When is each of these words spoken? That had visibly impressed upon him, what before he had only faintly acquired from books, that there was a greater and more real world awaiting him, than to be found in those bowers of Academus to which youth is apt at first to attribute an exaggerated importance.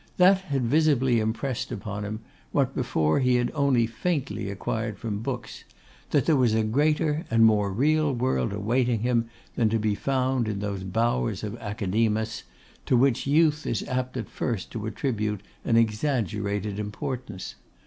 That 0.17 0.39
had 0.39 0.63
visibly 0.63 1.19
impressed 1.19 1.71
upon 1.71 2.05
him, 2.05 2.21
what 2.51 2.73
before 2.73 3.19
he 3.19 3.35
had 3.35 3.51
only 3.53 3.85
faintly 3.85 4.49
acquired 4.49 4.97
from 4.97 5.19
books, 5.19 5.63
that 6.09 6.25
there 6.25 6.35
was 6.35 6.55
a 6.55 6.63
greater 6.63 7.23
and 7.29 7.45
more 7.45 7.71
real 7.71 8.11
world 8.11 8.51
awaiting 8.51 9.01
him, 9.01 9.29
than 9.55 9.69
to 9.69 9.77
be 9.77 9.93
found 9.93 10.47
in 10.47 10.57
those 10.57 10.83
bowers 10.83 11.43
of 11.43 11.55
Academus 11.57 12.41
to 12.87 12.97
which 12.97 13.27
youth 13.27 13.67
is 13.67 13.87
apt 13.87 14.17
at 14.17 14.27
first 14.27 14.71
to 14.71 14.87
attribute 14.87 15.41
an 15.63 15.77
exaggerated 15.77 16.79
importance. 16.79 17.53